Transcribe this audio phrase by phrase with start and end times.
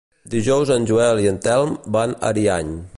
[0.35, 2.75] Dijous en Joel i en Telm van a Ariany.